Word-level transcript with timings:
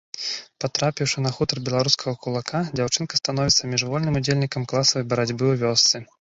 Патрапіўшы 0.63 1.17
на 1.25 1.31
хутар 1.35 1.57
беларускага 1.67 2.13
кулака, 2.23 2.61
дзяўчынка 2.79 3.19
становіцца 3.21 3.69
міжвольным 3.75 4.19
удзельнікам 4.21 4.67
класавай 4.73 5.07
барацьбы 5.13 5.43
ў 5.51 5.55
вёсцы. 5.67 5.95